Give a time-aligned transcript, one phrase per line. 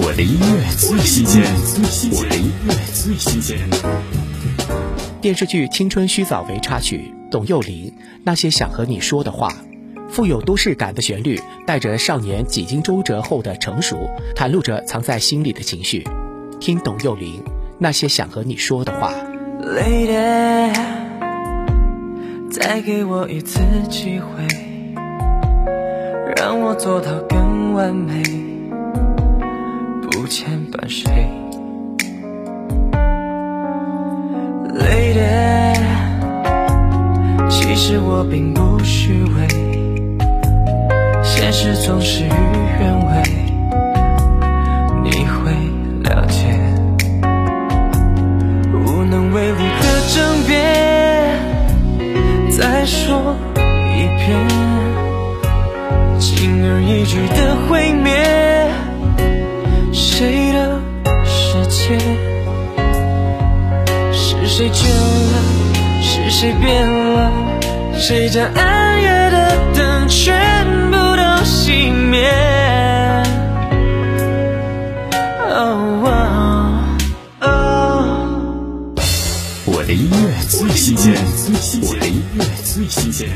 [0.00, 1.42] 我的音乐最新鲜，
[2.12, 3.58] 我的音乐最新鲜。
[5.20, 7.90] 电视剧《青春须早》为插曲，董又霖
[8.22, 9.48] 《那些想和你说的话》，
[10.08, 16.06] 富有都市感的旋律，带着少年几经周折后的成熟，袒露着藏在心里的情绪。
[16.60, 17.42] 听董又霖
[17.80, 19.12] 《那些想和你说的话》。
[19.66, 20.72] Lady，
[22.52, 23.58] 再给我一次
[23.90, 24.46] 机会，
[26.36, 28.22] 让我做到更完美，
[30.70, 31.28] 不牵绊谁。
[34.74, 35.76] Lady，
[37.48, 39.48] 其实我并不虚伪，
[41.22, 42.28] 现实总是与
[42.80, 43.22] 愿违，
[45.02, 45.52] 你会
[46.04, 46.46] 了解。
[48.72, 50.56] 无能为力的争辩，
[52.50, 53.36] 再说
[53.96, 54.28] 一遍，
[56.20, 58.12] 轻而易举的毁灭，
[61.88, 62.04] 世界？
[64.12, 65.40] 是谁倦了？
[66.02, 67.32] 是谁变了？
[67.96, 72.28] 谁将暗夜的灯全部都熄灭
[75.48, 76.12] ？Oh, oh,
[77.40, 79.00] oh.
[79.64, 81.14] 我的音乐最新鲜，
[81.82, 83.30] 我的音乐最新鲜。